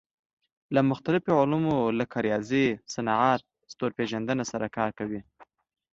له 0.75 0.81
مختلفو 0.91 1.31
علومو 1.41 1.77
لکه 1.99 2.15
ریاضیات، 2.27 2.81
صنعت، 2.93 3.41
ستوري 3.71 3.93
پېژندنه 3.99 4.43
سره 4.51 4.67
کار 4.77 4.89
کوي. 4.99 5.21